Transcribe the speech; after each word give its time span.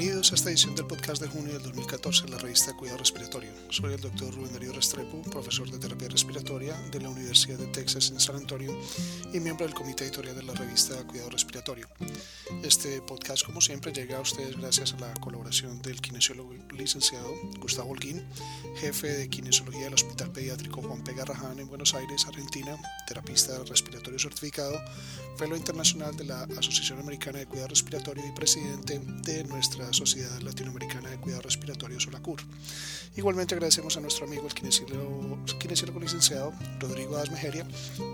Bienvenidos 0.00 0.32
a 0.32 0.34
esta 0.36 0.48
edición 0.48 0.74
del 0.74 0.86
podcast 0.86 1.20
de 1.20 1.28
junio 1.28 1.52
del 1.52 1.62
2014 1.62 2.24
de 2.24 2.30
la 2.30 2.38
revista 2.38 2.72
Cuidado 2.72 3.00
Respiratorio. 3.00 3.50
Soy 3.68 3.92
el 3.92 4.00
doctor 4.00 4.34
Rubén 4.34 4.50
Darío 4.50 4.72
Restrepo, 4.72 5.20
profesor 5.30 5.70
de 5.70 5.76
terapia 5.76 6.08
respiratoria 6.08 6.74
de 6.90 7.00
la 7.02 7.10
Universidad 7.10 7.58
de 7.58 7.66
Texas 7.66 8.10
en 8.10 8.18
San 8.18 8.36
Antonio 8.36 8.74
y 9.34 9.40
miembro 9.40 9.66
del 9.66 9.74
comité 9.74 10.04
editorial 10.04 10.36
de 10.36 10.42
la 10.42 10.54
revista 10.54 11.06
Cuidado 11.06 11.28
Respiratorio. 11.28 11.86
Este 12.62 13.02
podcast, 13.02 13.44
como 13.44 13.60
siempre, 13.60 13.92
llega 13.92 14.16
a 14.16 14.20
ustedes 14.22 14.56
gracias 14.56 14.94
a 14.94 15.00
la 15.00 15.12
colaboración 15.20 15.82
del 15.82 16.00
kinesiólogo 16.00 16.54
licenciado 16.70 17.34
Gustavo 17.60 17.90
Holguín, 17.90 18.24
jefe 18.76 19.06
de 19.06 19.28
kinesiología 19.28 19.84
del 19.84 19.94
Hospital 19.94 20.32
Pediátrico 20.32 20.80
Juan 20.80 21.04
P. 21.04 21.12
Garrahan 21.12 21.58
en 21.58 21.68
Buenos 21.68 21.92
Aires, 21.94 22.24
Argentina, 22.26 22.74
terapista 23.06 23.52
respiratorio 23.64 24.18
certificado, 24.18 24.80
fellow 25.36 25.58
internacional 25.58 26.16
de 26.16 26.24
la 26.24 26.44
Asociación 26.56 27.00
Americana 27.00 27.40
de 27.40 27.46
Cuidado 27.46 27.68
Respiratorio 27.68 28.26
y 28.26 28.32
presidente 28.32 28.98
de 28.98 29.44
nuestra 29.44 29.89
Sociedad 29.92 30.40
Latinoamericana 30.40 31.10
de 31.10 31.18
Cuidado 31.18 31.42
Respiratorio, 31.42 31.98
SOLACUR. 32.00 32.40
Igualmente 33.16 33.54
agradecemos 33.54 33.96
a 33.96 34.00
nuestro 34.00 34.26
amigo 34.26 34.46
el 34.46 34.54
kinesiólogo, 34.54 36.00
licenciado 36.00 36.52
Rodrigo 36.78 37.16
Asmejeria, 37.16 37.66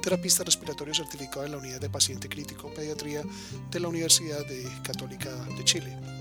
terapista 0.02 0.44
respiratorio 0.44 0.94
certificado 0.94 1.44
en 1.44 1.52
la 1.52 1.58
Unidad 1.58 1.80
de 1.80 1.90
Paciente 1.90 2.28
Crítico 2.28 2.72
Pediatría 2.74 3.22
de 3.70 3.80
la 3.80 3.88
Universidad 3.88 4.46
de 4.46 4.66
Católica 4.82 5.30
de 5.30 5.64
Chile. 5.64 6.15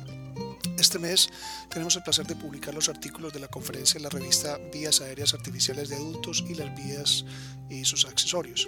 Este 0.78 1.00
mes 1.00 1.30
tenemos 1.70 1.96
el 1.96 2.04
placer 2.04 2.28
de 2.28 2.36
publicar 2.36 2.74
los 2.74 2.90
artículos 2.90 3.32
de 3.32 3.40
la 3.40 3.48
conferencia 3.48 3.98
en 3.98 4.04
la 4.04 4.10
revista 4.10 4.60
Vías 4.74 5.00
Aéreas 5.00 5.34
Artificiales 5.34 5.90
de 5.90 5.96
Adultos 5.96 6.44
y 6.48 6.54
las 6.56 6.76
vías 6.76 7.26
y 7.70 7.86
sus 7.86 8.06
accesorios. 8.06 8.68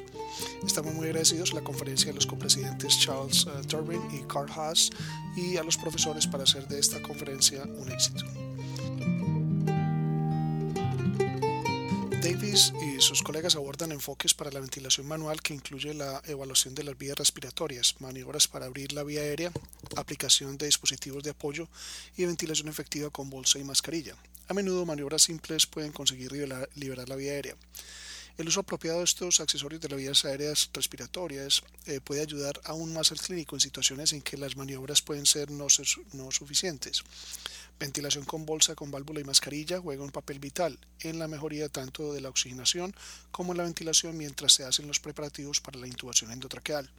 Estamos 0.66 0.94
muy 0.94 1.08
agradecidos 1.08 1.52
a 1.52 1.56
la 1.56 1.64
conferencia 1.64 2.08
de 2.08 2.14
los 2.14 2.26
copresidentes 2.26 3.00
Charles 3.00 3.46
uh, 3.46 3.62
Turbin 3.68 4.02
y 4.12 4.26
Carl 4.26 4.50
Haas 4.52 4.90
y 5.36 5.58
a 5.58 5.64
los 5.64 5.78
profesores 5.78 6.26
para 6.28 6.44
hacer 6.44 6.68
de 6.68 6.80
esta 6.80 7.02
conferencia 7.02 7.64
un 7.64 7.91
éxito. 7.91 8.26
Davis 12.21 12.74
y 12.82 12.99
sus 12.99 13.21
colegas 13.21 13.55
abordan 13.55 13.92
enfoques 13.92 14.34
para 14.34 14.52
la 14.52 14.60
ventilación 14.60 15.08
manual 15.08 15.42
que 15.42 15.54
incluye 15.54 15.94
la 15.94 16.21
evaluación 16.26 16.74
de 16.74 16.84
las 16.84 16.98
vías 16.98 17.18
respiratorias, 17.18 17.96
maniobras 17.99 18.48
para 18.48 18.66
abrir 18.66 18.92
la 18.92 19.04
vía 19.04 19.21
aérea, 19.21 19.52
aplicación 19.96 20.57
de 20.57 20.66
dispositivos 20.66 21.24
de 21.24 21.32
apoyo 21.32 21.68
y 22.16 22.26
ventilación 22.26 22.68
efectiva 22.68 23.10
con 23.10 23.30
bolsa 23.30 23.60
y 23.60 23.63
mascarilla. 23.63 24.16
A 24.48 24.54
menudo 24.54 24.85
maniobras 24.85 25.24
simples 25.24 25.66
pueden 25.66 25.91
conseguir 25.91 26.32
liberar, 26.32 27.10
la 27.10 27.16
vía 27.16 27.34
aérea. 27.34 27.55
El 28.38 28.48
uso 28.48 28.60
apropiado 28.60 28.99
de 28.99 29.05
estos 29.05 29.40
accesorios 29.40 29.82
de 29.82 29.90
las 29.90 29.98
vías 29.98 30.24
aéreas 30.24 30.70
respiratorias 30.71 31.63
eh, 31.88 31.99
puede 32.02 32.21
ayudar 32.21 32.62
aún 32.65 32.93
más 32.93 33.12
al 33.12 33.20
clínico 33.20 33.55
en 33.55 33.60
situaciones 33.60 34.13
en 34.13 34.21
que 34.21 34.38
las 34.38 34.55
maniobras 34.55 35.02
pueden 35.02 35.26
ser 35.26 35.49
no, 35.49 35.65
no 36.13 36.32
suficientes. 36.32 37.04
Ventilación 37.80 38.26
con 38.26 38.46
bolsa, 38.46 38.76
con 38.76 38.90
válvula 38.90 39.21
y 39.21 39.24
mascarilla 39.24 39.80
juega 39.80 40.04
un 40.04 40.12
papel 40.12 40.40
vital 40.40 40.80
en 41.02 41.20
la 41.20 41.27
mejoría 41.27 41.68
tanto 41.68 42.13
de 42.13 42.21
la 42.21 42.30
oxigenación 42.30 42.96
como 43.32 43.54
en 43.54 43.58
la 43.58 43.63
ventilación 43.63 44.18
mientras 44.18 44.54
se 44.54 44.63
hacen 44.63 44.88
los 44.88 44.99
preparativos 44.99 45.60
para 45.60 45.80
la 45.80 45.88
intubación 45.88 46.32
endotraqueal. 46.32 46.90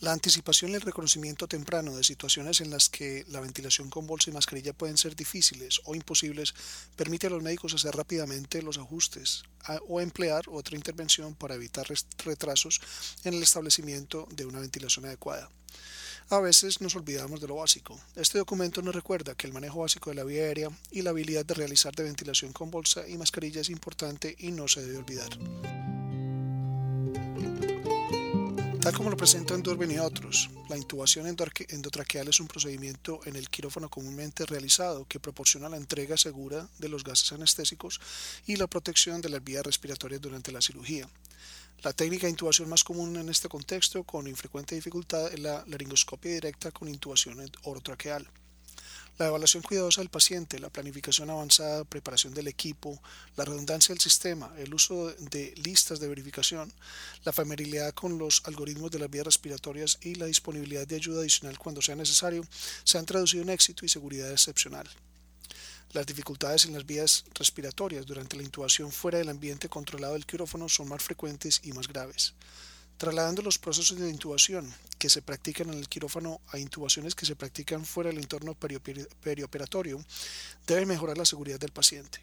La 0.00 0.12
anticipación 0.12 0.70
y 0.70 0.74
el 0.74 0.80
reconocimiento 0.80 1.48
temprano 1.48 1.96
de 1.96 2.04
situaciones 2.04 2.60
en 2.60 2.70
las 2.70 2.88
que 2.88 3.24
la 3.28 3.40
ventilación 3.40 3.90
con 3.90 4.06
bolsa 4.06 4.30
y 4.30 4.32
mascarilla 4.32 4.72
pueden 4.72 4.96
ser 4.96 5.16
difíciles 5.16 5.80
o 5.86 5.96
imposibles 5.96 6.54
permite 6.94 7.26
a 7.26 7.30
los 7.30 7.42
médicos 7.42 7.74
hacer 7.74 7.96
rápidamente 7.96 8.62
los 8.62 8.78
ajustes 8.78 9.42
o 9.88 10.00
emplear 10.00 10.44
otra 10.48 10.76
intervención 10.76 11.34
para 11.34 11.56
evitar 11.56 11.86
retrasos 12.24 12.80
en 13.24 13.34
el 13.34 13.42
establecimiento 13.42 14.28
de 14.30 14.46
una 14.46 14.60
ventilación 14.60 15.04
adecuada. 15.04 15.50
A 16.30 16.38
veces 16.38 16.80
nos 16.80 16.94
olvidamos 16.94 17.40
de 17.40 17.48
lo 17.48 17.56
básico. 17.56 17.98
Este 18.14 18.38
documento 18.38 18.82
nos 18.82 18.94
recuerda 18.94 19.34
que 19.34 19.48
el 19.48 19.52
manejo 19.52 19.80
básico 19.80 20.10
de 20.10 20.16
la 20.16 20.24
vía 20.24 20.42
aérea 20.42 20.70
y 20.92 21.02
la 21.02 21.10
habilidad 21.10 21.44
de 21.44 21.54
realizar 21.54 21.94
de 21.96 22.04
ventilación 22.04 22.52
con 22.52 22.70
bolsa 22.70 23.08
y 23.08 23.18
mascarilla 23.18 23.62
es 23.62 23.70
importante 23.70 24.36
y 24.38 24.52
no 24.52 24.68
se 24.68 24.82
debe 24.82 24.98
olvidar. 24.98 25.87
Tal 28.88 28.96
como 28.96 29.10
lo 29.10 29.18
presentan 29.18 29.62
Durbin 29.62 29.90
y 29.90 29.98
otros, 29.98 30.48
la 30.70 30.78
intubación 30.78 31.26
endotraqueal 31.26 32.26
es 32.26 32.40
un 32.40 32.48
procedimiento 32.48 33.20
en 33.26 33.36
el 33.36 33.50
quirófano 33.50 33.90
comúnmente 33.90 34.46
realizado 34.46 35.04
que 35.06 35.20
proporciona 35.20 35.68
la 35.68 35.76
entrega 35.76 36.16
segura 36.16 36.66
de 36.78 36.88
los 36.88 37.04
gases 37.04 37.30
anestésicos 37.32 38.00
y 38.46 38.56
la 38.56 38.66
protección 38.66 39.20
de 39.20 39.28
las 39.28 39.44
vías 39.44 39.62
respiratorias 39.62 40.22
durante 40.22 40.52
la 40.52 40.62
cirugía. 40.62 41.06
La 41.82 41.92
técnica 41.92 42.28
de 42.28 42.30
intubación 42.30 42.70
más 42.70 42.82
común 42.82 43.14
en 43.16 43.28
este 43.28 43.50
contexto, 43.50 44.04
con 44.04 44.26
infrecuente 44.26 44.74
dificultad, 44.74 45.34
es 45.34 45.38
la 45.38 45.62
laringoscopia 45.66 46.32
directa 46.32 46.70
con 46.70 46.88
intubación 46.88 47.44
orotraqueal. 47.64 48.26
La 49.18 49.26
evaluación 49.26 49.64
cuidadosa 49.64 50.00
del 50.00 50.10
paciente, 50.10 50.60
la 50.60 50.70
planificación 50.70 51.28
avanzada, 51.28 51.82
preparación 51.82 52.34
del 52.34 52.46
equipo, 52.46 53.02
la 53.36 53.44
redundancia 53.44 53.92
del 53.92 54.00
sistema, 54.00 54.52
el 54.58 54.72
uso 54.72 55.08
de 55.08 55.54
listas 55.56 55.98
de 55.98 56.06
verificación, 56.06 56.72
la 57.24 57.32
familiaridad 57.32 57.92
con 57.94 58.16
los 58.16 58.42
algoritmos 58.44 58.92
de 58.92 59.00
las 59.00 59.10
vías 59.10 59.24
respiratorias 59.24 59.98
y 60.02 60.14
la 60.14 60.26
disponibilidad 60.26 60.86
de 60.86 60.94
ayuda 60.94 61.22
adicional 61.22 61.58
cuando 61.58 61.82
sea 61.82 61.96
necesario 61.96 62.46
se 62.84 62.96
han 62.96 63.06
traducido 63.06 63.42
en 63.42 63.50
éxito 63.50 63.84
y 63.84 63.88
seguridad 63.88 64.30
excepcional. 64.30 64.88
Las 65.92 66.06
dificultades 66.06 66.66
en 66.66 66.74
las 66.74 66.86
vías 66.86 67.24
respiratorias 67.34 68.06
durante 68.06 68.36
la 68.36 68.44
intubación 68.44 68.92
fuera 68.92 69.18
del 69.18 69.30
ambiente 69.30 69.68
controlado 69.68 70.12
del 70.12 70.26
quirófano 70.26 70.68
son 70.68 70.88
más 70.88 71.02
frecuentes 71.02 71.60
y 71.64 71.72
más 71.72 71.88
graves. 71.88 72.34
Trasladando 72.98 73.42
los 73.42 73.58
procesos 73.58 73.96
de 73.96 74.10
intubación 74.10 74.74
que 74.98 75.08
se 75.08 75.22
practican 75.22 75.70
en 75.70 75.78
el 75.78 75.88
quirófano 75.88 76.40
a 76.48 76.58
intubaciones 76.58 77.14
que 77.14 77.26
se 77.26 77.36
practican 77.36 77.84
fuera 77.84 78.10
del 78.10 78.18
entorno 78.18 78.56
perioperatorio, 78.56 80.04
debe 80.66 80.84
mejorar 80.84 81.16
la 81.16 81.24
seguridad 81.24 81.60
del 81.60 81.70
paciente. 81.70 82.18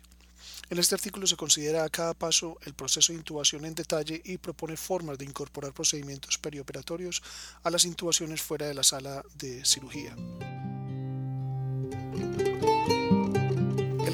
En 0.69 0.77
este 0.77 0.95
artículo 0.95 1.27
se 1.27 1.37
considera 1.37 1.85
a 1.85 1.89
cada 1.89 2.13
paso 2.13 2.57
el 2.65 2.73
proceso 2.73 3.13
de 3.13 3.19
intubación 3.19 3.63
en 3.63 3.73
detalle 3.73 4.21
y 4.25 4.37
propone 4.37 4.75
formas 4.75 5.17
de 5.17 5.23
incorporar 5.23 5.73
procedimientos 5.73 6.37
perioperatorios 6.37 7.23
a 7.63 7.69
las 7.69 7.85
intubaciones 7.85 8.41
fuera 8.41 8.67
de 8.67 8.73
la 8.73 8.83
sala 8.83 9.23
de 9.37 9.63
cirugía. 9.63 10.13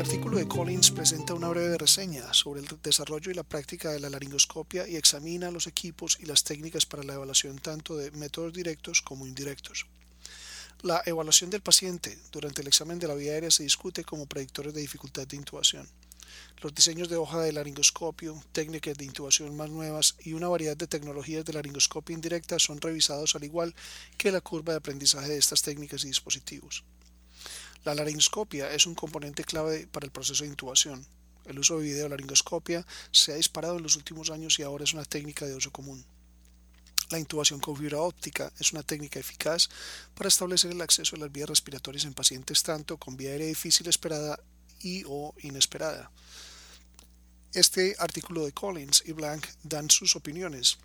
El 0.02 0.08
artículo 0.08 0.40
de 0.40 0.48
Collins 0.48 0.90
presenta 0.90 1.36
una 1.36 1.50
breve 1.50 1.78
reseña 1.78 2.34
sobre 2.34 2.62
el 2.62 2.68
desarrollo 2.82 3.30
y 3.30 3.36
la 3.36 3.44
práctica 3.44 3.92
de 3.92 4.00
la 4.00 4.10
laringoscopia 4.10 4.88
y 4.88 4.96
examina 4.96 5.52
los 5.52 5.68
equipos 5.68 6.18
y 6.20 6.26
las 6.26 6.44
técnicas 6.44 6.88
para 6.88 7.04
la 7.04 7.14
evaluación 7.14 7.60
tanto 7.60 7.96
de 7.96 8.10
métodos 8.10 8.52
directos 8.52 9.04
como 9.04 9.28
indirectos. 9.28 9.86
La 10.82 11.04
evaluación 11.06 11.52
del 11.52 11.62
paciente 11.62 12.18
durante 12.32 12.64
el 12.64 12.68
examen 12.68 12.98
de 12.98 13.08
la 13.08 13.14
vía 13.14 13.34
aérea 13.34 13.52
se 13.52 13.62
discute 13.62 14.04
como 14.04 14.26
predictores 14.26 14.74
de 14.74 14.82
dificultad 14.82 15.28
de 15.28 15.38
intubación. 15.38 15.88
Los 16.64 16.74
diseños 16.74 17.08
de 17.08 17.18
hoja 17.18 17.40
de 17.40 17.54
laringoscopio, 17.54 18.44
técnicas 18.54 18.98
de 18.98 19.06
intubación 19.06 19.56
más 19.56 19.70
nuevas 19.70 20.16
y 20.24 20.34
una 20.34 20.48
variedad 20.48 20.76
de 20.76 20.88
tecnologías 20.88 21.46
de 21.46 21.54
laringoscopia 21.54 22.16
indirecta 22.16 22.58
son 22.58 22.82
revisados 22.82 23.36
al 23.36 23.44
igual 23.44 23.76
que 24.18 24.32
la 24.32 24.42
curva 24.42 24.74
de 24.74 24.78
aprendizaje 24.80 25.30
de 25.30 25.38
estas 25.38 25.62
técnicas 25.62 26.04
y 26.06 26.08
dispositivos. 26.08 26.84
La 27.84 27.96
laringoscopia 27.96 28.72
es 28.72 28.86
un 28.86 28.94
componente 28.94 29.44
clave 29.44 29.88
para 29.88 30.06
el 30.06 30.12
proceso 30.12 30.44
de 30.44 30.50
intubación. 30.50 31.04
El 31.46 31.58
uso 31.58 31.80
de 31.80 31.86
videolaringoscopia 31.86 32.86
se 33.12 33.32
ha 33.32 33.36
disparado 33.36 33.78
en 33.78 33.84
los 33.84 33.96
últimos 33.96 34.30
años 34.30 34.60
y 34.60 34.64
ahora 34.64 34.84
es 34.84 34.94
una 34.94 35.04
técnica 35.04 35.48
de 35.48 35.56
uso 35.56 35.72
común. 35.72 36.06
La 37.10 37.18
intubación 37.18 37.60
con 37.60 37.76
fibra 37.76 38.00
óptica 38.00 38.54
es 38.60 38.72
una 38.72 38.84
técnica 38.84 39.20
eficaz 39.20 39.68
para 40.14 40.28
establecer 40.28 40.72
el 40.72 40.82
acceso 40.82 41.16
a 41.16 41.20
las 41.20 41.32
vías 41.32 41.50
respiratorias 41.50 42.06
en 42.06 42.14
pacientes 42.14 42.62
tanto 42.62 42.98
con 42.98 43.18
vía 43.18 43.32
aérea 43.32 43.48
difícil 43.48 43.88
esperada 43.88 44.40
y 44.80 45.04
o 45.08 45.34
inesperada. 45.42 46.12
Este 47.52 47.96
artículo 47.98 48.46
de 48.46 48.54
Collins 48.54 49.04
y 49.08 49.12
Blank 49.12 49.46
dan 49.64 49.90
sus 49.90 50.16
opiniones 50.16 50.78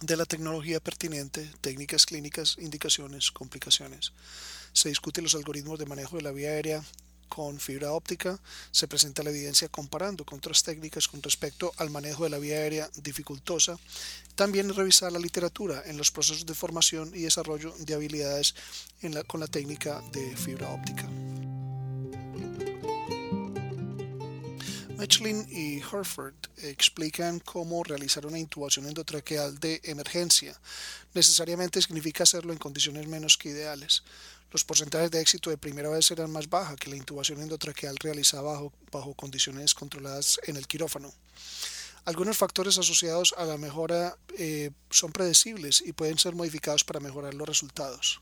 de 0.00 0.16
la 0.16 0.24
tecnología 0.24 0.80
pertinente, 0.80 1.48
técnicas 1.60 2.06
clínicas, 2.06 2.56
indicaciones, 2.58 3.30
complicaciones 3.30 4.12
se 4.76 4.90
discuten 4.90 5.24
los 5.24 5.34
algoritmos 5.34 5.78
de 5.78 5.86
manejo 5.86 6.16
de 6.16 6.22
la 6.22 6.32
vía 6.32 6.50
aérea 6.50 6.84
con 7.30 7.58
fibra 7.58 7.92
óptica, 7.92 8.38
se 8.70 8.86
presenta 8.86 9.22
la 9.22 9.30
evidencia 9.30 9.68
comparando 9.68 10.24
con 10.26 10.36
otras 10.38 10.62
técnicas 10.62 11.08
con 11.08 11.22
respecto 11.22 11.72
al 11.78 11.88
manejo 11.88 12.24
de 12.24 12.30
la 12.30 12.38
vía 12.38 12.56
aérea 12.56 12.90
dificultosa, 13.02 13.78
también 14.34 14.72
revisar 14.74 15.10
la 15.10 15.18
literatura 15.18 15.82
en 15.86 15.96
los 15.96 16.10
procesos 16.10 16.44
de 16.44 16.54
formación 16.54 17.10
y 17.14 17.22
desarrollo 17.22 17.74
de 17.78 17.94
habilidades 17.94 18.54
con 19.26 19.40
la 19.40 19.46
técnica 19.46 20.02
de 20.12 20.36
fibra 20.36 20.68
óptica. 20.68 21.08
Michelin 24.96 25.46
y 25.50 25.78
Herford 25.78 26.34
explican 26.58 27.40
cómo 27.40 27.84
realizar 27.84 28.24
una 28.24 28.38
intubación 28.38 28.86
endotraqueal 28.86 29.58
de 29.60 29.80
emergencia. 29.84 30.58
Necesariamente 31.12 31.82
significa 31.82 32.22
hacerlo 32.22 32.52
en 32.52 32.58
condiciones 32.58 33.06
menos 33.06 33.36
que 33.36 33.50
ideales. 33.50 34.02
Los 34.50 34.64
porcentajes 34.64 35.10
de 35.10 35.20
éxito 35.20 35.50
de 35.50 35.58
primera 35.58 35.90
vez 35.90 36.06
serán 36.06 36.30
más 36.30 36.48
bajos 36.48 36.76
que 36.76 36.88
la 36.88 36.96
intubación 36.96 37.42
endotraqueal 37.42 37.96
realizada 37.98 38.42
bajo, 38.42 38.72
bajo 38.90 39.14
condiciones 39.14 39.74
controladas 39.74 40.40
en 40.44 40.56
el 40.56 40.66
quirófano. 40.66 41.12
Algunos 42.06 42.36
factores 42.38 42.78
asociados 42.78 43.34
a 43.36 43.44
la 43.44 43.58
mejora 43.58 44.16
eh, 44.38 44.70
son 44.90 45.12
predecibles 45.12 45.82
y 45.84 45.92
pueden 45.92 46.18
ser 46.18 46.34
modificados 46.34 46.84
para 46.84 47.00
mejorar 47.00 47.34
los 47.34 47.48
resultados. 47.48 48.20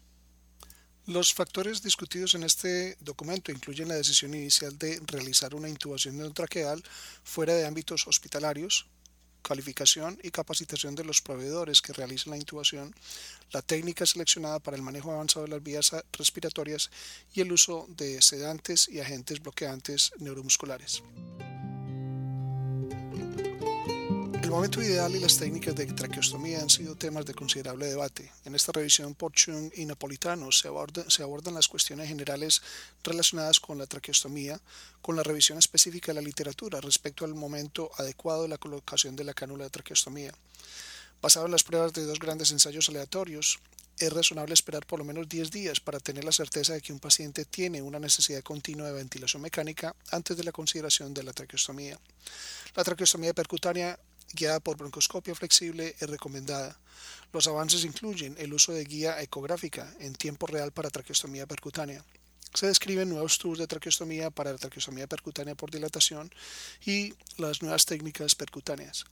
Los 1.06 1.34
factores 1.34 1.82
discutidos 1.82 2.34
en 2.34 2.44
este 2.44 2.96
documento 3.00 3.52
incluyen 3.52 3.88
la 3.88 3.94
decisión 3.94 4.32
inicial 4.32 4.78
de 4.78 4.98
realizar 5.06 5.54
una 5.54 5.68
intubación 5.68 6.14
endotraqueal 6.14 6.82
fuera 7.22 7.54
de 7.54 7.66
ámbitos 7.66 8.06
hospitalarios, 8.06 8.86
calificación 9.42 10.18
y 10.22 10.30
capacitación 10.30 10.94
de 10.94 11.04
los 11.04 11.20
proveedores 11.20 11.82
que 11.82 11.92
realizan 11.92 12.30
la 12.30 12.38
intubación, 12.38 12.94
la 13.52 13.60
técnica 13.60 14.06
seleccionada 14.06 14.60
para 14.60 14.78
el 14.78 14.82
manejo 14.82 15.12
avanzado 15.12 15.44
de 15.44 15.50
las 15.50 15.62
vías 15.62 15.92
respiratorias 16.14 16.90
y 17.34 17.42
el 17.42 17.52
uso 17.52 17.86
de 17.90 18.22
sedantes 18.22 18.88
y 18.88 19.00
agentes 19.00 19.42
bloqueantes 19.42 20.10
neuromusculares. 20.20 21.02
Momento 24.54 24.80
ideal 24.80 25.12
y 25.16 25.18
las 25.18 25.36
técnicas 25.36 25.74
de 25.74 25.84
traqueostomía 25.84 26.60
han 26.60 26.70
sido 26.70 26.94
temas 26.94 27.26
de 27.26 27.34
considerable 27.34 27.86
debate. 27.86 28.30
En 28.44 28.54
esta 28.54 28.70
revisión 28.70 29.16
por 29.16 29.32
Chung 29.32 29.72
y 29.74 29.84
Napolitano 29.84 30.52
se, 30.52 30.68
se 31.08 31.22
abordan 31.24 31.54
las 31.54 31.66
cuestiones 31.66 32.06
generales 32.06 32.62
relacionadas 33.02 33.58
con 33.58 33.78
la 33.78 33.88
traqueostomía, 33.88 34.60
con 35.02 35.16
la 35.16 35.24
revisión 35.24 35.58
específica 35.58 36.12
de 36.12 36.20
la 36.20 36.24
literatura 36.24 36.80
respecto 36.80 37.24
al 37.24 37.34
momento 37.34 37.90
adecuado 37.98 38.42
de 38.42 38.48
la 38.48 38.58
colocación 38.58 39.16
de 39.16 39.24
la 39.24 39.34
cánula 39.34 39.64
de 39.64 39.70
traqueostomía. 39.70 40.32
Basado 41.20 41.46
en 41.46 41.52
las 41.52 41.64
pruebas 41.64 41.92
de 41.92 42.04
dos 42.04 42.20
grandes 42.20 42.52
ensayos 42.52 42.88
aleatorios, 42.88 43.58
es 43.98 44.12
razonable 44.12 44.54
esperar 44.54 44.86
por 44.86 45.00
lo 45.00 45.04
menos 45.04 45.28
10 45.28 45.50
días 45.50 45.80
para 45.80 45.98
tener 45.98 46.24
la 46.24 46.32
certeza 46.32 46.74
de 46.74 46.80
que 46.80 46.92
un 46.92 47.00
paciente 47.00 47.44
tiene 47.44 47.82
una 47.82 47.98
necesidad 47.98 48.42
continua 48.42 48.86
de 48.86 48.92
ventilación 48.92 49.42
mecánica 49.42 49.96
antes 50.12 50.36
de 50.36 50.44
la 50.44 50.52
consideración 50.52 51.12
de 51.12 51.24
la 51.24 51.32
traqueostomía. 51.32 51.98
La 52.76 52.84
traqueostomía 52.84 53.34
percutánea 53.34 53.98
guiada 54.34 54.60
por 54.60 54.76
broncoscopia 54.76 55.34
flexible 55.34 55.94
es 55.98 56.10
recomendada. 56.10 56.78
Los 57.32 57.46
avances 57.46 57.84
incluyen 57.84 58.36
el 58.38 58.52
uso 58.52 58.72
de 58.72 58.84
guía 58.84 59.20
ecográfica 59.22 59.92
en 60.00 60.14
tiempo 60.14 60.46
real 60.46 60.72
para 60.72 60.90
traqueostomía 60.90 61.46
percutánea. 61.46 62.04
Se 62.54 62.68
describen 62.68 63.08
nuevos 63.08 63.36
tubos 63.38 63.58
de 63.58 63.66
traqueostomía 63.66 64.30
para 64.30 64.52
la 64.52 64.58
traqueostomía 64.58 65.08
percutánea 65.08 65.56
por 65.56 65.72
dilatación 65.72 66.30
y 66.86 67.12
las 67.36 67.62
nuevas 67.62 67.84
técnicas 67.84 68.36
percutáneas. 68.36 69.06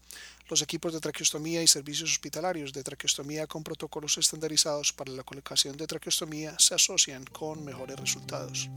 Los 0.48 0.62
equipos 0.62 0.92
de 0.92 1.00
traqueostomía 1.00 1.60
y 1.60 1.66
servicios 1.66 2.12
hospitalarios 2.12 2.72
de 2.72 2.84
traqueostomía 2.84 3.48
con 3.48 3.64
protocolos 3.64 4.16
estandarizados 4.16 4.92
para 4.92 5.10
la 5.10 5.24
colocación 5.24 5.76
de 5.76 5.88
traqueostomía 5.88 6.54
se 6.60 6.76
asocian 6.76 7.24
con 7.24 7.64
mejores 7.64 7.98
resultados. 7.98 8.70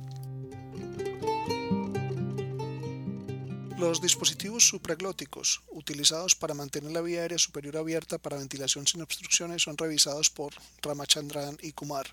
Los 3.88 4.02
dispositivos 4.02 4.68
supraglóticos 4.68 5.62
utilizados 5.70 6.34
para 6.34 6.56
mantener 6.56 6.92
la 6.92 7.02
vía 7.02 7.22
aérea 7.22 7.38
superior 7.38 7.78
abierta 7.78 8.18
para 8.18 8.36
ventilación 8.36 8.88
sin 8.88 9.04
obstrucciones 9.04 9.62
son 9.62 9.78
revisados 9.78 10.32
por 10.32 10.56
Ramachandran 10.82 11.60
y 11.62 11.72
Kumar. 11.72 12.08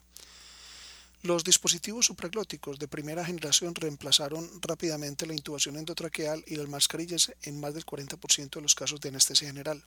Los 1.23 1.45
dispositivos 1.45 2.05
supraglóticos 2.05 2.79
de 2.79 2.89
primera 2.89 3.25
generación 3.25 3.75
reemplazaron 3.75 4.51
rápidamente 4.61 5.25
la 5.25 5.33
intubación 5.33 5.77
endotraqueal 5.77 6.45
y 6.47 6.57
las 6.57 6.69
mascarillas 6.69 7.33
en 7.45 7.59
más 7.59 7.73
del 7.73 7.87
40% 7.87 8.51
de 8.51 8.61
los 8.61 8.75
casos 8.75 9.01
de 9.01 9.09
anestesia 9.09 9.49
general. 9.49 9.83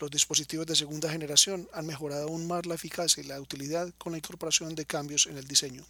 Los 0.00 0.10
dispositivos 0.10 0.66
de 0.66 0.74
segunda 0.74 1.08
generación 1.08 1.68
han 1.72 1.86
mejorado 1.86 2.24
aún 2.24 2.48
más 2.48 2.66
la 2.66 2.74
eficacia 2.74 3.22
y 3.22 3.28
la 3.28 3.40
utilidad 3.40 3.94
con 3.96 4.10
la 4.10 4.18
incorporación 4.18 4.74
de 4.74 4.86
cambios 4.86 5.28
en 5.28 5.38
el 5.38 5.46
diseño. 5.46 5.86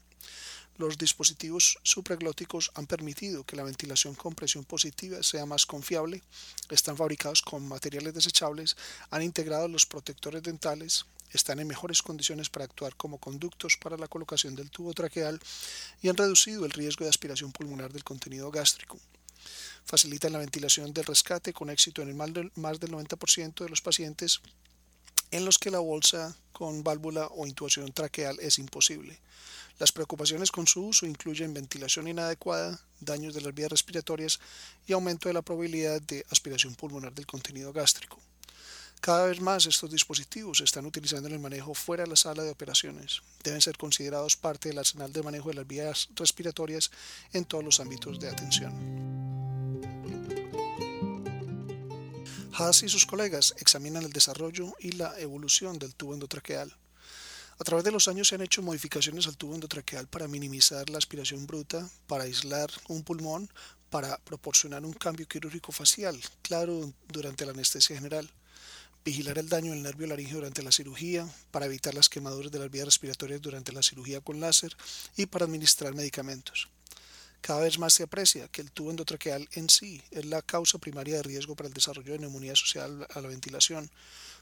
Los 0.79 0.99
dispositivos 0.99 1.79
supraglóticos 1.83 2.71
han 2.75 2.87
permitido 2.87 3.45
que 3.45 3.57
la 3.57 3.63
ventilación 3.63 4.15
con 4.15 4.35
presión 4.35 4.65
positiva 4.65 5.23
sea 5.23 5.47
más 5.47 5.65
confiable, 5.65 6.23
están 6.69 6.99
fabricados 6.99 7.41
con 7.41 7.67
materiales 7.67 8.13
desechables, 8.13 8.77
han 9.11 9.23
integrado 9.23 9.69
los 9.69 9.87
protectores 9.87 10.43
dentales, 10.43 11.07
están 11.33 11.61
en 11.61 11.67
mejores 11.67 12.03
condiciones 12.03 12.51
para 12.51 12.67
actuar 12.67 12.95
como 12.95 13.19
conductos 13.19 13.79
para 13.79 13.97
la 13.97 14.07
colocación 14.07 14.55
del 14.55 14.71
tubo 14.71 14.93
traqueal 14.93 15.41
y 16.03 16.09
han 16.09 16.17
reducido 16.17 16.67
el 16.67 16.73
riesgo 16.73 17.05
de 17.05 17.11
aspiración 17.11 17.53
pulmonar 17.53 17.93
del 17.93 18.05
contenido 18.05 18.51
gástrico. 18.51 18.99
Facilitan 19.87 20.33
la 20.33 20.41
ventilación 20.41 20.93
del 20.93 21.05
rescate 21.05 21.53
con 21.53 21.71
éxito 21.71 22.03
en 22.03 22.09
el 22.09 22.15
más 22.15 22.33
del 22.33 22.53
90% 22.53 23.65
de 23.65 23.71
los 23.71 23.81
pacientes 23.81 24.43
en 25.37 25.45
los 25.45 25.59
que 25.59 25.71
la 25.71 25.79
bolsa 25.79 26.35
con 26.53 26.83
válvula 26.83 27.27
o 27.27 27.47
intubación 27.47 27.93
traqueal 27.93 28.39
es 28.41 28.59
imposible. 28.59 29.19
Las 29.79 29.93
preocupaciones 29.93 30.51
con 30.51 30.67
su 30.67 30.87
uso 30.87 31.05
incluyen 31.05 31.53
ventilación 31.53 32.09
inadecuada, 32.09 32.81
daños 33.01 33.35
de 33.35 33.43
las 33.43 33.55
vías 33.55 33.71
respiratorias 33.71 34.41
y 34.87 34.95
aumento 34.95 35.29
de 35.29 35.35
la 35.35 35.43
probabilidad 35.43 36.01
de 36.01 36.25
aspiración 36.31 36.75
pulmonar 36.75 37.13
del 37.13 37.27
contenido 37.27 37.73
gástrico. 37.75 38.19
Cada 39.03 39.27
vez 39.27 39.41
más 39.43 39.67
estos 39.67 39.91
dispositivos 39.91 40.59
se 40.59 40.65
están 40.65 40.87
utilizando 40.87 41.29
en 41.29 41.35
el 41.35 41.41
manejo 41.41 41.75
fuera 41.75 42.05
de 42.05 42.11
la 42.11 42.17
sala 42.17 42.43
de 42.43 42.51
operaciones. 42.51 43.21
Deben 43.45 43.61
ser 43.61 43.77
considerados 43.77 44.37
parte 44.37 44.71
del 44.71 44.79
arsenal 44.79 45.13
de 45.13 45.23
manejo 45.23 45.51
de 45.51 45.57
las 45.57 45.67
vías 45.67 46.09
respiratorias 46.17 46.91
en 47.35 47.45
todos 47.45 47.63
los 47.63 47.79
ámbitos 47.79 48.19
de 48.19 48.31
atención. 48.31 49.36
Haas 52.59 52.83
y 52.83 52.89
sus 52.89 53.05
colegas 53.05 53.55
examinan 53.59 54.05
el 54.05 54.15
desarrollo 54.15 54.73
y 54.81 54.93
la 54.93 55.21
evolución 55.21 55.79
del 55.79 55.95
tubo 55.95 56.15
endotraqueal. 56.15 56.75
A 57.59 57.65
través 57.65 57.85
de 57.85 57.91
los 57.91 58.09
años 58.09 58.29
se 58.29 58.35
han 58.35 58.41
hecho 58.41 58.63
modificaciones 58.63 59.27
al 59.27 59.37
tubo 59.37 59.55
endotraqueal 59.55 60.07
para 60.07 60.27
minimizar 60.27 60.89
la 60.89 60.97
aspiración 60.97 61.47
bruta, 61.47 61.87
para 62.07 62.25
aislar 62.25 62.71
un 62.89 63.03
pulmón, 63.03 63.51
para 63.91 64.17
proporcionar 64.21 64.87
un 64.87 64.95
cambio 64.95 65.29
quirúrgico 65.29 65.71
facial, 65.71 66.19
claro, 66.41 66.95
durante 67.09 67.45
la 67.45 67.53
anestesia 67.53 67.97
general, 67.97 68.31
vigilar 69.05 69.37
el 69.37 69.51
daño 69.51 69.73
del 69.73 69.83
nervio 69.83 70.07
laríngeo 70.07 70.37
durante 70.37 70.63
la 70.63 70.73
cirugía, 70.73 71.29
para 71.51 71.67
evitar 71.67 71.93
las 71.93 72.09
quemaduras 72.09 72.51
de 72.51 72.59
las 72.59 72.71
vías 72.71 72.87
respiratorias 72.87 73.43
durante 73.43 73.73
la 73.73 73.83
cirugía 73.83 74.23
con 74.23 74.41
láser 74.41 74.75
y 75.15 75.27
para 75.27 75.45
administrar 75.45 75.95
medicamentos. 75.95 76.71
Cada 77.47 77.61
vez 77.61 77.79
más 77.79 77.93
se 77.93 78.03
aprecia 78.03 78.49
que 78.49 78.61
el 78.61 78.73
tubo 78.73 78.91
endotraqueal 78.91 79.49
en 79.53 79.71
sí 79.71 80.03
es 80.11 80.27
la 80.27 80.43
causa 80.43 80.79
primaria 80.79 81.15
de 81.15 81.23
riesgo 81.23 81.55
para 81.55 81.69
el 81.69 81.75
desarrollo 81.75 82.13
de 82.13 82.19
neumonía 82.19 82.55
asociada 82.55 83.07
a 83.15 83.21
la 83.21 83.29
ventilación, 83.29 83.89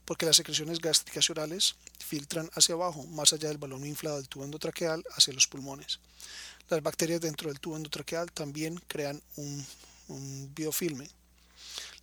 porque 0.07 0.25
las 0.25 0.37
secreciones 0.37 0.79
gástricas 0.79 1.29
y 1.29 1.33
orales 1.33 1.77
filtran 1.99 2.49
hacia 2.55 2.75
abajo, 2.75 3.05
más 3.09 3.35
allá 3.35 3.49
del 3.49 3.59
balón 3.59 3.85
inflado 3.85 4.17
del 4.17 4.29
tubo 4.29 4.45
endotraqueal, 4.45 5.05
hacia 5.17 5.35
los 5.35 5.47
pulmones. 5.47 6.01
Las 6.71 6.83
bacterias 6.83 7.21
dentro 7.21 7.51
del 7.51 7.61
tubo 7.61 7.77
endotraqueal 7.77 8.33
también 8.33 8.81
crean 8.89 9.21
un, 9.37 9.67
biofilme. 10.55 11.07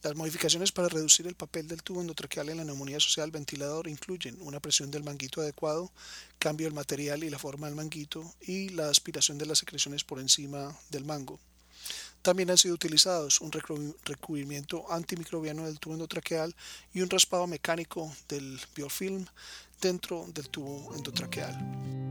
Las 0.03 0.15
modificaciones 0.15 0.71
para 0.71 0.89
reducir 0.89 1.27
el 1.27 1.35
papel 1.35 1.68
del 1.68 1.83
tubo 1.83 2.01
endotraqueal 2.01 2.50
en 2.50 2.57
la 2.57 2.63
neumonía 2.63 2.97
asociada 2.97 3.25
al 3.25 3.31
ventilador 3.31 3.88
incluyen 3.88 4.38
una 4.41 4.59
presión 4.59 4.91
del 4.91 5.03
manguito 5.03 5.41
adecuado, 5.41 5.91
cambio 6.39 6.68
del 6.68 6.73
material 6.73 7.23
y 7.23 7.29
la 7.29 7.39
forma 7.39 7.68
del 7.68 7.75
manguito 7.75 8.33
y 8.42 8.69
la 8.69 8.90
aspiración 8.90 9.37
de 9.37 9.45
las 9.45 9.59
secreciones 9.59 10.04
por 10.04 10.19
encima 10.19 10.75
del 10.90 11.06
mango. 11.06 11.40
También 12.21 12.51
han 12.51 12.57
sido 12.57 12.75
utilizados 12.75 13.42
un 13.42 13.51
recubrimiento 13.51 14.92
antimicrobiano 14.92 15.66
del 15.66 15.80
tubo 15.80 15.94
endotraqueal 15.94 16.56
y 16.94 17.01
un 17.01 17.09
raspado 17.09 17.47
mecánico 17.47 18.16
del 18.28 18.59
biofilm 18.75 19.25
dentro 19.81 20.28
del 20.33 20.49
tubo 20.49 20.94
endotraqueal. 20.95 22.10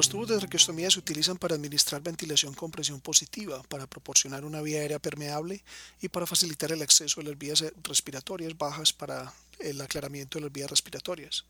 Los 0.00 0.08
tubos 0.08 0.28
de 0.28 0.38
traqueostomía 0.38 0.90
se 0.90 0.98
utilizan 0.98 1.36
para 1.36 1.56
administrar 1.56 2.00
ventilación 2.00 2.54
con 2.54 2.70
presión 2.70 3.02
positiva, 3.02 3.62
para 3.64 3.86
proporcionar 3.86 4.46
una 4.46 4.62
vía 4.62 4.80
aérea 4.80 4.98
permeable 4.98 5.62
y 6.00 6.08
para 6.08 6.26
facilitar 6.26 6.72
el 6.72 6.80
acceso 6.80 7.20
a 7.20 7.24
las 7.24 7.36
vías 7.36 7.62
respiratorias 7.82 8.56
bajas 8.56 8.94
para 8.94 9.30
el 9.58 9.78
aclaramiento 9.78 10.38
de 10.38 10.44
las 10.44 10.52
vías 10.52 10.70
respiratorias. 10.70 11.44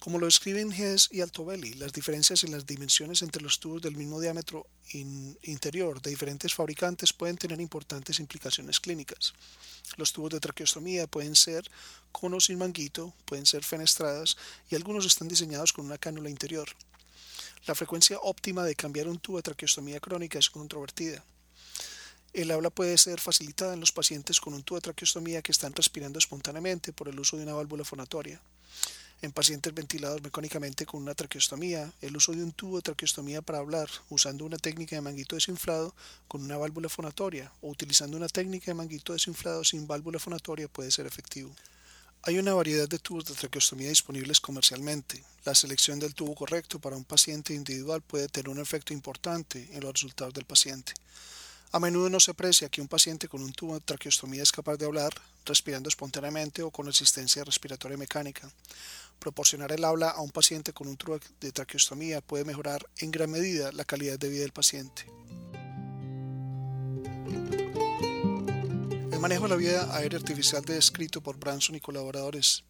Como 0.00 0.18
lo 0.18 0.26
describen 0.26 0.70
Hess 0.70 1.08
y 1.10 1.22
Altobelli, 1.22 1.72
las 1.76 1.94
diferencias 1.94 2.44
en 2.44 2.50
las 2.50 2.66
dimensiones 2.66 3.22
entre 3.22 3.42
los 3.42 3.58
tubos 3.58 3.80
del 3.80 3.96
mismo 3.96 4.20
diámetro 4.20 4.66
interior 4.92 6.02
de 6.02 6.10
diferentes 6.10 6.52
fabricantes 6.52 7.14
pueden 7.14 7.38
tener 7.38 7.58
importantes 7.58 8.20
implicaciones 8.20 8.80
clínicas. 8.80 9.32
Los 9.96 10.12
tubos 10.12 10.32
de 10.32 10.40
traqueostomía 10.40 11.06
pueden 11.06 11.34
ser 11.34 11.64
con 12.12 12.34
o 12.34 12.40
sin 12.40 12.58
manguito, 12.58 13.14
pueden 13.24 13.46
ser 13.46 13.64
fenestradas 13.64 14.36
y 14.68 14.74
algunos 14.74 15.06
están 15.06 15.28
diseñados 15.28 15.72
con 15.72 15.86
una 15.86 15.96
cánula 15.96 16.28
interior. 16.28 16.68
La 17.66 17.74
frecuencia 17.74 18.18
óptima 18.22 18.64
de 18.64 18.74
cambiar 18.74 19.08
un 19.08 19.18
tubo 19.18 19.36
de 19.36 19.42
traqueostomía 19.42 20.00
crónica 20.00 20.38
es 20.38 20.50
controvertida. 20.50 21.24
El 22.32 22.50
habla 22.50 22.70
puede 22.70 22.96
ser 22.98 23.20
facilitada 23.20 23.74
en 23.74 23.80
los 23.80 23.92
pacientes 23.92 24.40
con 24.40 24.54
un 24.54 24.62
tubo 24.62 24.78
de 24.78 24.82
traqueostomía 24.82 25.42
que 25.42 25.52
están 25.52 25.74
respirando 25.74 26.18
espontáneamente 26.18 26.92
por 26.92 27.08
el 27.08 27.18
uso 27.18 27.36
de 27.36 27.42
una 27.42 27.54
válvula 27.54 27.84
fonatoria 27.84 28.40
en 29.22 29.32
pacientes 29.32 29.74
ventilados 29.74 30.22
mecánicamente 30.22 30.86
con 30.86 31.02
una 31.02 31.14
traqueostomía, 31.14 31.92
el 32.00 32.16
uso 32.16 32.32
de 32.32 32.42
un 32.42 32.52
tubo 32.52 32.76
de 32.76 32.82
traqueostomía 32.82 33.42
para 33.42 33.58
hablar 33.58 33.88
usando 34.10 34.44
una 34.44 34.58
técnica 34.58 34.96
de 34.96 35.02
manguito 35.02 35.34
desinflado 35.34 35.94
con 36.28 36.42
una 36.42 36.56
válvula 36.56 36.88
fonatoria 36.88 37.50
o 37.60 37.68
utilizando 37.70 38.16
una 38.16 38.28
técnica 38.28 38.66
de 38.66 38.74
manguito 38.74 39.12
desinflado 39.12 39.64
sin 39.64 39.86
válvula 39.86 40.18
fonatoria 40.18 40.68
puede 40.68 40.90
ser 40.90 41.06
efectivo. 41.06 41.54
Hay 42.22 42.38
una 42.38 42.52
variedad 42.52 42.88
de 42.88 42.98
tubos 42.98 43.24
de 43.24 43.34
traqueostomía 43.34 43.88
disponibles 43.88 44.40
comercialmente. 44.40 45.22
La 45.44 45.54
selección 45.54 45.98
del 45.98 46.14
tubo 46.14 46.34
correcto 46.34 46.78
para 46.78 46.96
un 46.96 47.04
paciente 47.04 47.54
individual 47.54 48.02
puede 48.02 48.28
tener 48.28 48.48
un 48.48 48.58
efecto 48.58 48.92
importante 48.92 49.68
en 49.72 49.80
los 49.80 49.92
resultados 49.92 50.34
del 50.34 50.44
paciente. 50.44 50.92
A 51.70 51.78
menudo 51.78 52.10
no 52.10 52.18
se 52.18 52.32
aprecia 52.32 52.68
que 52.68 52.80
un 52.80 52.88
paciente 52.88 53.28
con 53.28 53.42
un 53.42 53.52
tubo 53.52 53.74
de 53.74 53.80
traqueostomía 53.80 54.42
es 54.42 54.52
capaz 54.52 54.76
de 54.76 54.86
hablar 54.86 55.12
respirando 55.44 55.88
espontáneamente 55.88 56.62
o 56.62 56.70
con 56.70 56.88
asistencia 56.88 57.44
respiratoria 57.44 57.96
mecánica. 57.96 58.50
Proporcionar 59.18 59.70
el 59.72 59.84
habla 59.84 60.10
a 60.10 60.20
un 60.20 60.30
paciente 60.30 60.72
con 60.72 60.88
un 60.88 60.96
tubo 60.96 61.20
de 61.40 61.52
traqueostomía 61.52 62.20
puede 62.20 62.44
mejorar 62.44 62.84
en 62.98 63.10
gran 63.10 63.30
medida 63.30 63.70
la 63.72 63.84
calidad 63.84 64.18
de 64.18 64.28
vida 64.28 64.42
del 64.42 64.52
paciente. 64.52 65.06
El 69.18 69.22
manejo 69.22 69.42
de 69.42 69.48
la 69.48 69.56
vía 69.56 69.96
aérea 69.96 70.16
artificial 70.16 70.64
descrito 70.64 71.20
por 71.20 71.40
Branson 71.40 71.74
y 71.74 71.80
colaboradores. 71.80 72.62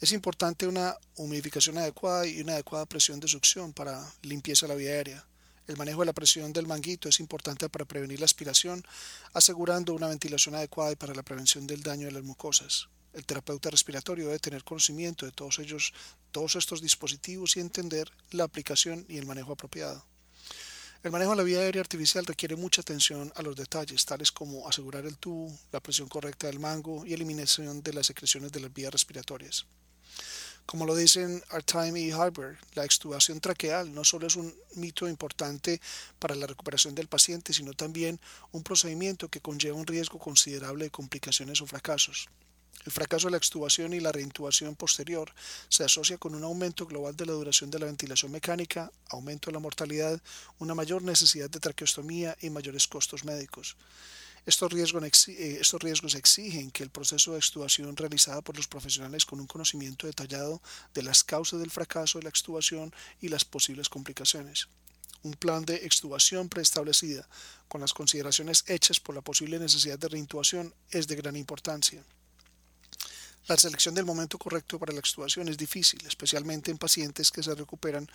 Es 0.00 0.12
importante 0.12 0.68
una 0.68 0.96
humidificación 1.16 1.76
adecuada 1.78 2.28
y 2.28 2.40
una 2.40 2.52
adecuada 2.52 2.86
presión 2.86 3.18
de 3.18 3.26
succión 3.26 3.72
para 3.72 4.08
limpieza 4.22 4.66
de 4.66 4.72
la 4.72 4.78
vía 4.78 4.90
aérea. 4.90 5.26
El 5.66 5.76
manejo 5.76 6.02
de 6.02 6.06
la 6.06 6.12
presión 6.12 6.52
del 6.52 6.68
manguito 6.68 7.08
es 7.08 7.18
importante 7.18 7.68
para 7.68 7.86
prevenir 7.86 8.20
la 8.20 8.26
aspiración, 8.26 8.84
asegurando 9.32 9.94
una 9.94 10.06
ventilación 10.06 10.54
adecuada 10.54 10.92
y 10.92 10.96
para 10.96 11.12
la 11.12 11.24
prevención 11.24 11.66
del 11.66 11.82
daño 11.82 12.06
de 12.06 12.12
las 12.12 12.22
mucosas. 12.22 12.88
El 13.12 13.26
terapeuta 13.26 13.68
respiratorio 13.68 14.26
debe 14.26 14.38
tener 14.38 14.62
conocimiento 14.62 15.26
de 15.26 15.32
todos 15.32 15.58
ellos, 15.58 15.92
todos 16.30 16.54
estos 16.54 16.82
dispositivos 16.82 17.56
y 17.56 17.60
entender 17.60 18.12
la 18.30 18.44
aplicación 18.44 19.06
y 19.08 19.18
el 19.18 19.26
manejo 19.26 19.54
apropiado. 19.54 20.06
El 21.04 21.10
manejo 21.10 21.32
de 21.32 21.36
la 21.36 21.42
vía 21.42 21.58
aérea 21.58 21.82
artificial 21.82 22.24
requiere 22.24 22.56
mucha 22.56 22.80
atención 22.80 23.30
a 23.36 23.42
los 23.42 23.54
detalles, 23.54 24.06
tales 24.06 24.32
como 24.32 24.66
asegurar 24.66 25.04
el 25.04 25.18
tubo, 25.18 25.54
la 25.70 25.80
presión 25.80 26.08
correcta 26.08 26.46
del 26.46 26.58
mango 26.58 27.04
y 27.04 27.12
eliminación 27.12 27.82
de 27.82 27.92
las 27.92 28.06
secreciones 28.06 28.52
de 28.52 28.60
las 28.60 28.72
vías 28.72 28.90
respiratorias. 28.90 29.66
Como 30.64 30.86
lo 30.86 30.96
dicen 30.96 31.44
Artime 31.50 32.00
y 32.00 32.10
Harber, 32.10 32.56
la 32.72 32.86
extubación 32.86 33.38
traqueal 33.38 33.92
no 33.92 34.02
solo 34.02 34.26
es 34.26 34.36
un 34.36 34.54
mito 34.76 35.06
importante 35.06 35.78
para 36.18 36.34
la 36.34 36.46
recuperación 36.46 36.94
del 36.94 37.06
paciente, 37.06 37.52
sino 37.52 37.74
también 37.74 38.18
un 38.52 38.62
procedimiento 38.62 39.28
que 39.28 39.42
conlleva 39.42 39.76
un 39.76 39.86
riesgo 39.86 40.18
considerable 40.18 40.86
de 40.86 40.90
complicaciones 40.90 41.60
o 41.60 41.66
fracasos. 41.66 42.30
El 42.84 42.92
fracaso 42.92 43.28
de 43.28 43.32
la 43.32 43.38
extubación 43.38 43.94
y 43.94 44.00
la 44.00 44.12
reintubación 44.12 44.76
posterior 44.76 45.32
se 45.68 45.84
asocia 45.84 46.18
con 46.18 46.34
un 46.34 46.44
aumento 46.44 46.86
global 46.86 47.16
de 47.16 47.26
la 47.26 47.32
duración 47.32 47.70
de 47.70 47.78
la 47.78 47.86
ventilación 47.86 48.30
mecánica, 48.30 48.92
aumento 49.08 49.50
de 49.50 49.54
la 49.54 49.58
mortalidad, 49.60 50.20
una 50.58 50.74
mayor 50.74 51.02
necesidad 51.02 51.48
de 51.48 51.60
traqueostomía 51.60 52.36
y 52.42 52.50
mayores 52.50 52.86
costos 52.86 53.24
médicos. 53.24 53.76
Estos 54.46 54.70
riesgos, 54.70 55.02
eh, 55.28 56.18
exigen 56.18 56.70
que 56.70 56.82
el 56.82 56.90
proceso 56.90 57.32
de 57.32 57.38
extubación 57.38 57.96
realizado 57.96 58.42
por 58.42 58.56
los 58.56 58.68
profesionales 58.68 59.24
con 59.24 59.40
un 59.40 59.46
conocimiento 59.46 60.06
detallado 60.06 60.60
de 60.92 61.02
las 61.02 61.24
causas 61.24 61.60
del 61.60 61.70
fracaso 61.70 62.18
de 62.18 62.24
la 62.24 62.28
extubación 62.28 62.92
y 63.22 63.28
las 63.28 63.46
posibles 63.46 63.88
complicaciones. 63.88 64.68
Un 65.22 65.32
plan 65.32 65.64
de 65.64 65.76
extubación 65.76 66.50
preestablecida 66.50 67.26
con 67.68 67.80
las 67.80 67.94
consideraciones 67.94 68.64
hechas 68.66 69.00
por 69.00 69.14
la 69.14 69.22
posible 69.22 69.58
necesidad 69.58 69.98
de 69.98 70.08
reintubación 70.08 70.74
es 70.90 71.06
de 71.06 71.16
gran 71.16 71.36
importancia. 71.36 72.04
La 73.46 73.58
selección 73.58 73.94
del 73.94 74.06
momento 74.06 74.38
correcto 74.38 74.78
para 74.78 74.94
la 74.94 75.00
extubación 75.00 75.48
es 75.48 75.58
difícil, 75.58 76.00
especialmente 76.06 76.70
en 76.70 76.78
pacientes 76.78 77.30
que 77.30 77.42
se 77.42 77.54
recuperan 77.54 78.08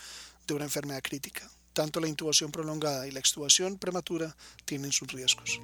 de 0.47 0.53
una 0.55 0.65
enfermedad 0.65 1.03
crítica. 1.03 1.47
Tanto 1.71 1.99
la 1.99 2.07
intubación 2.07 2.51
prolongada 2.51 3.07
y 3.07 3.11
la 3.11 3.19
extubación 3.19 3.77
prematura 3.77 4.35
tienen 4.65 4.91
sus 4.91 5.07
riesgos. 5.11 5.59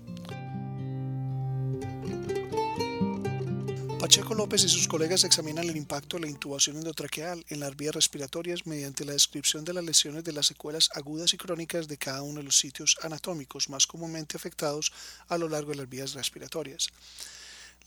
Pacheco 4.00 4.36
López 4.36 4.64
y 4.64 4.70
sus 4.70 4.88
colegas 4.88 5.24
examinan 5.24 5.68
el 5.68 5.78
impacto 5.78 6.18
de 6.18 6.26
la 6.26 6.30
intubación 6.30 6.76
endotraqueal 6.78 7.44
en 7.50 7.60
las 7.60 7.76
vías 7.76 7.96
respiratorias 7.96 8.68
mediante 8.68 9.04
la 9.04 9.14
descripción 9.14 9.66
de 9.66 9.74
las 9.74 9.84
lesiones 9.84 10.24
de 10.24 10.32
las 10.32 10.46
secuelas 10.46 10.92
agudas 10.94 11.34
y 11.34 11.38
crónicas 11.38 11.88
de 11.88 11.98
cada 11.98 12.22
uno 12.22 12.38
de 12.38 12.44
los 12.44 12.60
sitios 12.60 12.98
anatómicos 13.02 13.68
más 13.68 13.88
comúnmente 13.88 14.38
afectados 14.38 14.94
a 15.28 15.40
lo 15.40 15.50
largo 15.50 15.72
de 15.72 15.78
las 15.78 15.90
vías 15.90 16.14
respiratorias. 16.14 16.92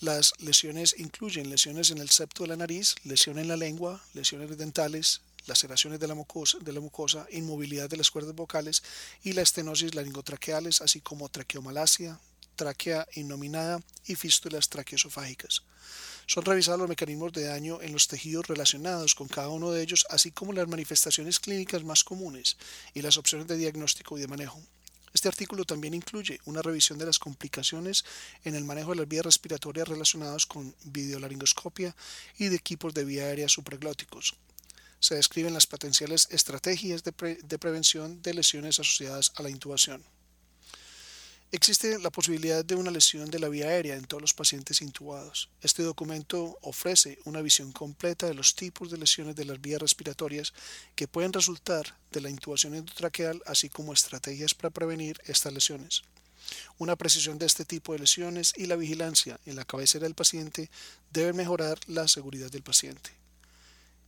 Las 0.00 0.32
lesiones 0.38 0.94
incluyen 0.96 1.50
lesiones 1.50 1.90
en 1.90 1.98
el 1.98 2.08
septo 2.08 2.44
de 2.44 2.50
la 2.50 2.56
nariz, 2.56 2.94
lesión 3.02 3.36
en 3.36 3.48
la 3.48 3.56
lengua, 3.56 4.00
lesiones 4.14 4.56
dentales, 4.56 5.22
laceraciones 5.46 5.98
de 5.98 6.06
la 6.06 6.14
mucosa, 6.14 6.58
de 6.60 6.72
la 6.72 6.78
mucosa 6.78 7.26
inmovilidad 7.32 7.90
de 7.90 7.96
las 7.96 8.12
cuerdas 8.12 8.36
vocales 8.36 8.84
y 9.24 9.32
la 9.32 9.42
estenosis 9.42 9.96
laringotraqueales, 9.96 10.82
así 10.82 11.00
como 11.00 11.28
traqueomalacia, 11.28 12.20
tráquea 12.54 13.08
innominada 13.14 13.80
y 14.06 14.14
fístulas 14.14 14.68
traqueosofágicas. 14.68 15.62
Son 16.26 16.44
revisados 16.44 16.78
los 16.78 16.88
mecanismos 16.88 17.32
de 17.32 17.44
daño 17.44 17.82
en 17.82 17.92
los 17.92 18.06
tejidos 18.06 18.46
relacionados 18.46 19.16
con 19.16 19.26
cada 19.26 19.48
uno 19.48 19.72
de 19.72 19.82
ellos, 19.82 20.06
así 20.10 20.30
como 20.30 20.52
las 20.52 20.68
manifestaciones 20.68 21.40
clínicas 21.40 21.82
más 21.82 22.04
comunes 22.04 22.56
y 22.94 23.02
las 23.02 23.16
opciones 23.16 23.48
de 23.48 23.56
diagnóstico 23.56 24.16
y 24.16 24.20
de 24.20 24.28
manejo. 24.28 24.62
Este 25.12 25.28
artículo 25.28 25.64
también 25.64 25.94
incluye 25.94 26.40
una 26.44 26.62
revisión 26.62 26.98
de 26.98 27.06
las 27.06 27.18
complicaciones 27.18 28.04
en 28.44 28.54
el 28.54 28.64
manejo 28.64 28.90
de 28.90 28.96
las 28.96 29.08
vías 29.08 29.24
respiratorias 29.24 29.88
relacionadas 29.88 30.46
con 30.46 30.74
videolaringoscopia 30.84 31.94
y 32.38 32.48
de 32.48 32.56
equipos 32.56 32.94
de 32.94 33.04
vía 33.04 33.24
aérea 33.24 33.48
supraglóticos. 33.48 34.36
Se 35.00 35.14
describen 35.14 35.54
las 35.54 35.66
potenciales 35.66 36.28
estrategias 36.30 37.04
de, 37.04 37.12
de 37.42 37.58
prevención 37.58 38.20
de 38.22 38.34
lesiones 38.34 38.80
asociadas 38.80 39.32
a 39.36 39.42
la 39.42 39.50
intubación. 39.50 40.02
Existe 41.50 41.98
la 41.98 42.10
posibilidad 42.10 42.62
de 42.62 42.74
una 42.74 42.90
lesión 42.90 43.30
de 43.30 43.38
la 43.38 43.48
vía 43.48 43.68
aérea 43.68 43.96
en 43.96 44.04
todos 44.04 44.20
los 44.20 44.34
pacientes 44.34 44.82
intubados. 44.82 45.48
Este 45.62 45.82
documento 45.82 46.58
ofrece 46.60 47.18
una 47.24 47.40
visión 47.40 47.72
completa 47.72 48.26
de 48.26 48.34
los 48.34 48.54
tipos 48.54 48.90
de 48.90 48.98
lesiones 48.98 49.34
de 49.34 49.46
las 49.46 49.58
vías 49.58 49.80
respiratorias 49.80 50.52
que 50.94 51.08
pueden 51.08 51.32
resultar 51.32 51.96
de 52.12 52.20
la 52.20 52.28
intubación 52.28 52.74
endotraqueal, 52.74 53.42
así 53.46 53.70
como 53.70 53.94
estrategias 53.94 54.52
para 54.52 54.68
prevenir 54.68 55.22
estas 55.24 55.54
lesiones. 55.54 56.02
Una 56.76 56.96
precisión 56.96 57.38
de 57.38 57.46
este 57.46 57.64
tipo 57.64 57.94
de 57.94 58.00
lesiones 58.00 58.52
y 58.54 58.66
la 58.66 58.76
vigilancia 58.76 59.40
en 59.46 59.56
la 59.56 59.64
cabecera 59.64 60.04
del 60.04 60.14
paciente 60.14 60.68
deben 61.10 61.36
mejorar 61.36 61.78
la 61.86 62.08
seguridad 62.08 62.50
del 62.50 62.62
paciente. 62.62 63.10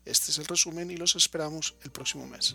Este 0.04 0.30
es 0.30 0.36
el 0.36 0.44
resumen 0.44 0.90
y 0.90 0.98
los 0.98 1.16
esperamos 1.16 1.74
el 1.84 1.90
próximo 1.90 2.26
mes. 2.26 2.54